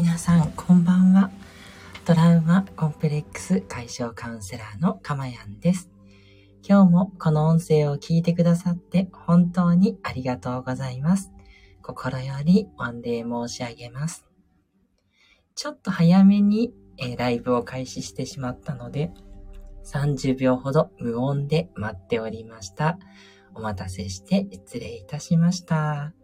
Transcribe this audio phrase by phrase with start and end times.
[0.00, 1.28] 皆さん、こんばんは。
[2.04, 5.90] トラウマコンプレックス解消カウンセラーのかまやんです。
[6.62, 11.32] 今日もこの音声を聞いてくださって本当にありがとうございます。
[11.82, 14.24] 心より御礼申し上げます。
[15.56, 19.10] ちょっと早めに、えライブを開始してしまったので、
[19.84, 23.00] 30秒ほど無音で待っておりました。
[23.52, 26.14] お待たせして失礼いたしました。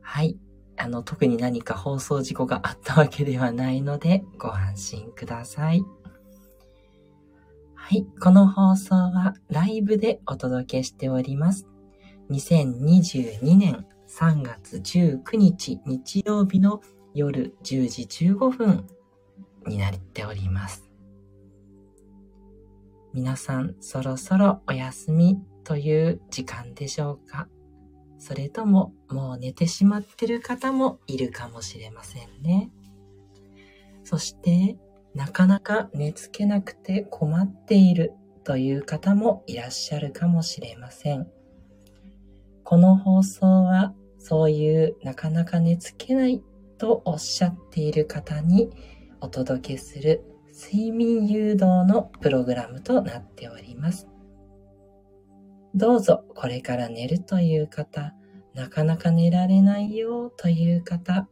[0.00, 0.36] はい。
[0.82, 5.84] あの、特に何か放送事故があったわけではないので、ご安心ください。
[7.74, 8.04] はい。
[8.20, 11.68] この放送はライブでお届けしております。
[12.30, 16.80] 2022年3月19日日曜日の
[17.14, 18.86] 夜10時15分
[19.68, 20.90] になっております。
[23.12, 27.46] 皆さんそろそろお休みという時間でしょうか？
[28.22, 32.70] それとももう寝てしまってる方もいるかもしれませんね。
[34.04, 34.78] そして
[35.12, 38.12] なかなか寝つけなくて困っている
[38.44, 41.26] という方もいらっしゃるかもしれません。
[42.62, 46.44] この放送はそういうなかなか寝つけない
[46.78, 48.70] とおっしゃっている方に
[49.20, 50.22] お届けする
[50.54, 54.11] 睡眠誘導のプログラムとなっております。
[55.74, 58.14] どうぞこれから寝るという方、
[58.54, 61.28] なかなか寝られないよという方、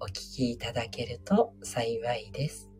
[0.00, 2.70] お聞きいただけると幸いです。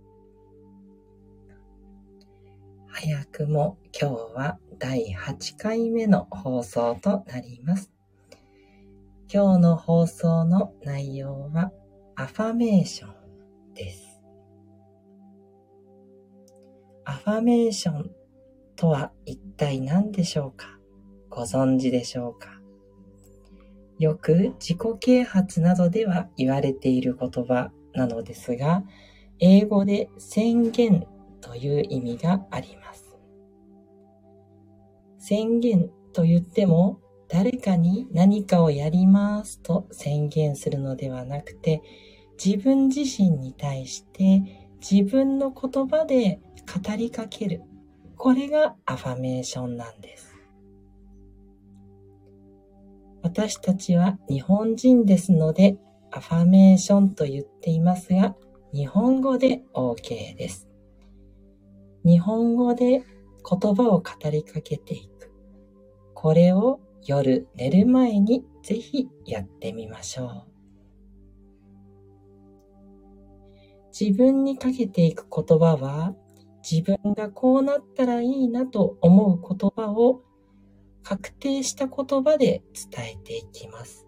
[2.87, 7.93] 早くも今日は第8回目の放送となります。
[9.31, 11.71] 今日の放送の内容は
[12.17, 14.23] アファメーションです。
[17.05, 18.11] アファメーション
[18.75, 20.79] とは一体何でしょうか？
[21.35, 22.61] ご存知でしょうか？
[23.99, 28.85] よく自己啓発などでは言われている言葉なのですが、
[29.41, 31.09] 英語で宣言
[31.41, 33.17] という意味があります。
[35.19, 41.83] 宣言と言っても、誰かに何かをやりますと宣言するのではなくて、
[42.43, 46.39] 自分自身に対して自分の言葉で
[46.73, 47.63] 語りかける。
[48.17, 50.34] これがアファメーションなんです。
[53.37, 55.77] 私たちは日本人ですので、
[56.13, 58.37] アファメーションと言っていますが、
[58.73, 60.69] 日本語で OK です。
[62.05, 65.33] 日本語で言葉を語りかけていく。
[66.15, 70.45] これを夜寝る前にぜひやってみましょう。
[74.01, 76.15] 自分にかけていく言葉は、
[76.63, 80.23] 自分がこうなったらいいなと思う言葉を
[81.05, 84.07] 確定した言葉で伝えていきます。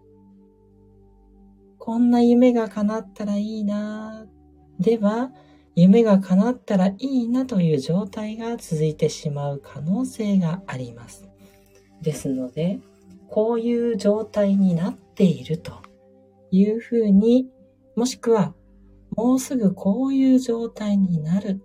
[1.77, 4.25] こんな夢が叶ったらいいな
[4.79, 5.31] では、
[5.75, 11.29] 夢が叶ったらいいなという状態が続いてしまう可能性があります。
[12.01, 12.79] ですので、
[13.29, 15.73] こういう状態になっていると
[16.51, 17.47] いうふうに、
[17.95, 18.53] もしくは、
[19.15, 21.61] もうすぐこういう状態になる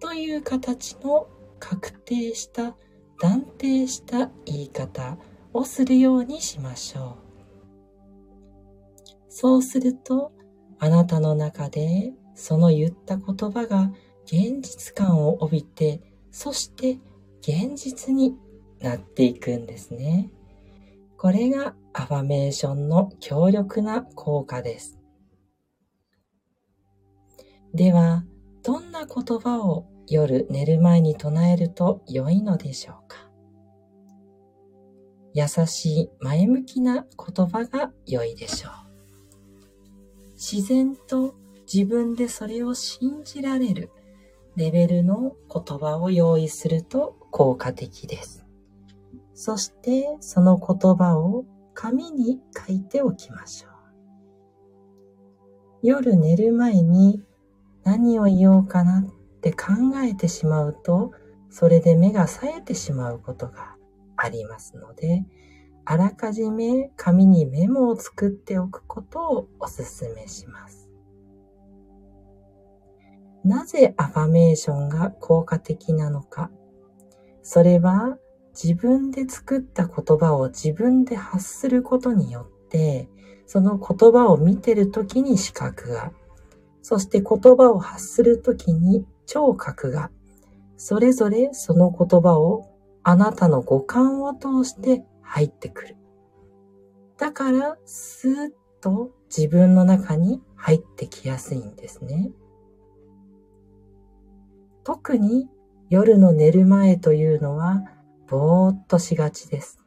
[0.00, 2.76] という形の確定した
[3.22, 5.16] 断定した言い方
[5.52, 7.22] をするようにしましょう。
[9.28, 10.32] そうすると、
[10.80, 13.92] あなたの中でその言った言葉が
[14.24, 16.00] 現実感を帯びて、
[16.32, 16.98] そして
[17.42, 18.34] 現実に
[18.80, 20.32] なっていくんですね。
[21.16, 24.98] これがアファメーションの強力な効果です。
[27.72, 28.24] では、
[28.64, 33.30] どんな言葉を夜寝る前に唱えると良いのでしょうか？
[35.34, 38.72] 優しい前向きな言葉が良いでしょう。
[40.34, 41.34] 自然と
[41.72, 43.90] 自分でそれを信じられる
[44.56, 48.44] レベルの言葉を用意すると効果的です。
[49.32, 53.72] そしてその言葉を紙に書いておきましょう。
[55.82, 57.22] 夜寝る前に
[57.84, 59.04] 何を言おうかな
[59.42, 59.72] って考
[60.04, 61.10] えてしまうと、
[61.50, 63.74] それで目が冴えてしまうことが
[64.16, 65.24] ありますので、
[65.84, 70.88] あらかじめ紙にメモを作っておくことをお勧めします。
[73.44, 76.52] なぜアファメーションが効果的なのか。
[77.42, 78.16] それは
[78.54, 83.08] 自分で作った言葉を自分で発することによって、
[83.46, 86.12] その言葉を見てるときに視覚が、
[86.80, 90.10] そして言葉を発するときに聴覚が、
[90.76, 92.68] それぞれその言葉を
[93.02, 95.96] あなたの五感を通して入ってくる。
[97.18, 102.30] だから、スーッと自分の中に入ってきやすいんですね。
[104.84, 105.48] 特に
[105.88, 107.84] 夜の寝る前というのは
[108.28, 109.78] ぼーっとしがちです。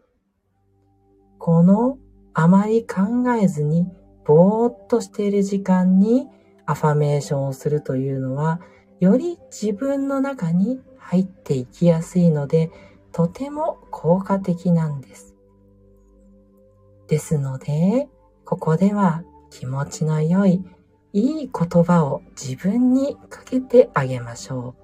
[1.37, 1.97] この
[2.33, 3.87] あまり考えずに
[4.25, 6.27] ぼーっとしている時間に
[6.65, 8.59] アファメーションをするというのは
[8.99, 12.71] より自分の中に入っていきやすいので
[13.11, 15.35] とても効果的なんです。
[17.07, 18.09] ですので、
[18.45, 20.63] ここでは気持ちの良い、
[21.13, 24.75] いい言葉を自分にかけてあげましょ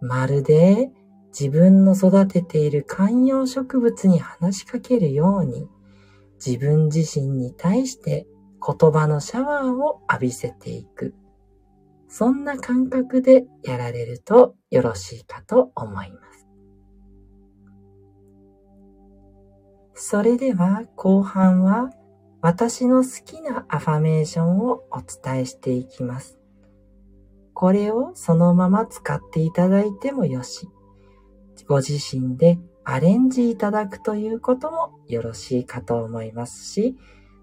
[0.00, 0.06] う。
[0.06, 0.90] まるで
[1.38, 5.68] 自分の育てている観葉植物に話しかけるように、
[6.44, 8.26] 自分自身に対して
[8.64, 11.14] 言葉のシャワーを浴びせていく。
[12.08, 16.48] そんな感覚でやられるとよろしいかと思います。
[19.94, 21.90] それでは後半は
[22.40, 26.38] 私の好きなアファメーションをお伝えしていきます。
[27.52, 30.68] これをそのまま使っていただいてもよし、
[31.66, 36.96] ご自身でアレンジいただくということもよろしいかと思いますし、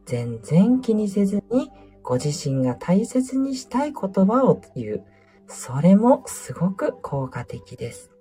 [0.06, 1.70] 全然気にせずに
[2.06, 5.06] ご自身が大切にしたい言葉を言う。
[5.48, 8.12] それもすごく効果的です。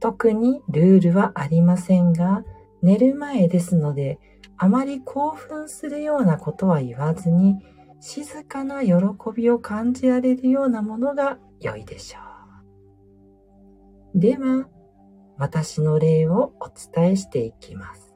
[0.00, 2.44] 特にルールはありませんが、
[2.82, 4.18] 寝る前ですので、
[4.58, 7.58] あまり興奮するようなことは言わずに、
[8.00, 8.94] 静かな喜
[9.34, 12.18] びを感じられるようなものが良いでしょ
[14.14, 14.18] う。
[14.18, 14.68] では、
[15.38, 18.14] 私の例をお伝えしていきます。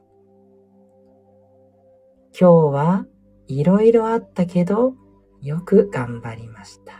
[2.39, 3.05] 今日は
[3.47, 4.95] いろいろあったけど、
[5.41, 6.93] よく頑張りました。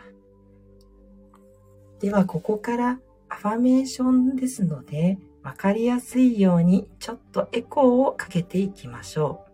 [2.00, 9.48] では、ここからアファメーションですので、わかりやすいようにちょっとエコーをかけていきましょう。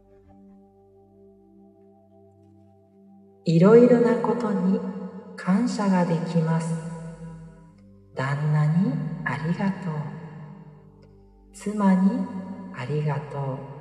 [3.46, 4.80] いろいろなことに
[5.36, 6.74] 感謝ができます。
[8.14, 8.92] 旦那に
[9.24, 9.94] ありがとう。
[11.52, 12.26] 妻に
[12.74, 13.73] ありがとう。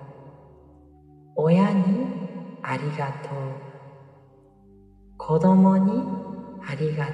[2.73, 3.33] ありがとう。
[5.15, 6.03] 子供に
[6.67, 7.11] ありがと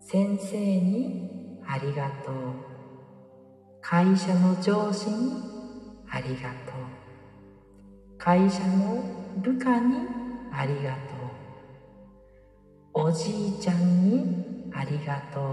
[0.00, 0.02] う。
[0.02, 2.34] 先生にありがとう。
[3.82, 5.32] 会社の上司に
[6.08, 8.16] ありがとう。
[8.16, 9.02] 会社の
[9.36, 9.98] 部下に
[10.50, 10.92] ありが
[12.94, 13.08] とう。
[13.08, 15.44] おじいちゃんにありがとう。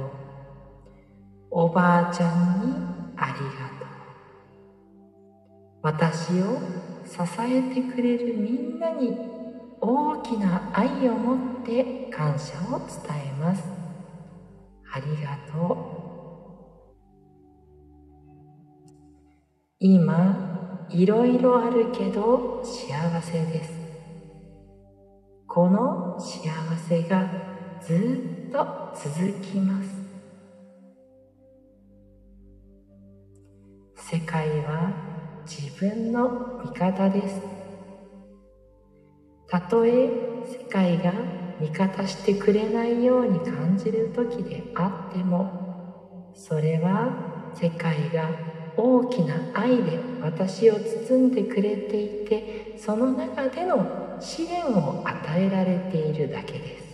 [1.51, 2.71] おばあちゃんに
[3.17, 3.95] ありがとう。
[5.81, 9.15] 私を支えてくれるみんなに
[9.79, 12.97] 大きな愛を持って感謝を伝
[13.27, 13.63] えます。
[14.91, 16.05] ありがとう。
[19.79, 23.71] 今いろいろあるけど幸せです
[25.47, 26.49] この幸
[26.87, 27.29] せが
[27.81, 30.04] ずっと続きます
[35.89, 37.41] 分の味方です。
[39.47, 40.09] たとえ
[40.45, 41.13] 世界が
[41.59, 48.29] 味方してくれないように感じる時であってもそれは世界が
[48.75, 56.85] 大きな愛で私を包んでくれていてその中での試練を与えられているだけです。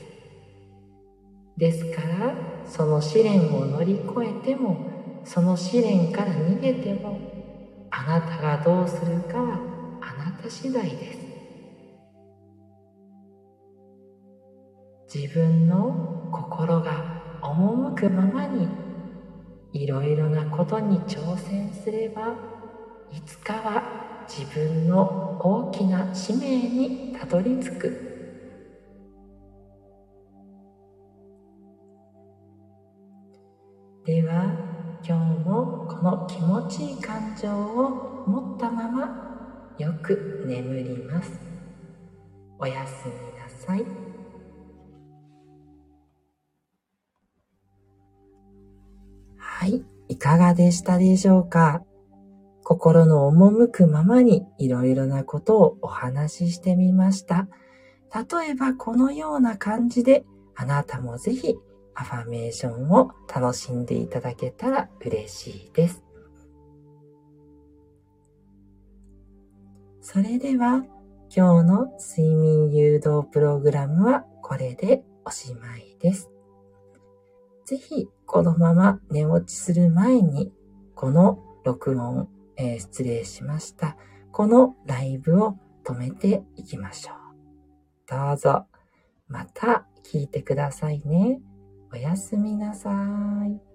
[1.57, 2.35] ですから
[2.67, 7.40] その試練を乗り越えてもその試練から逃げても
[8.03, 9.59] あなたがどうするかは
[10.01, 11.19] あなた次第です。
[15.13, 18.67] 自分の心が赴くままに
[19.73, 22.33] いろいろなことに挑戦すれば
[23.11, 28.10] いつかは自分の大きな使命にたどり着く。
[36.01, 41.31] の気持ちいい感情を持ったままよく眠ります
[42.59, 43.85] おやすみなさい。
[49.37, 51.83] はい、いかがでしたでしょうか？
[52.63, 57.47] 心の赴くままにいろいろなことをお話ししてみました。
[58.13, 61.55] 例えばこのような感じであなたもぜひ
[61.95, 66.03] アファメーションを楽しんでいただけたら嬉しいです。
[70.01, 70.83] それでは
[71.33, 76.29] 今日の睡眠誘導プログラムはこれでおしまいです。
[77.65, 80.51] ぜひこのまま寝落ちする前に、
[80.95, 83.95] この録音、えー、失礼しました。
[84.31, 87.15] このライブを止めていきましょう。
[88.09, 88.65] どうぞ、
[89.27, 91.39] また聞いてくださいね。
[91.93, 92.89] おやすみなさ
[93.45, 93.70] い。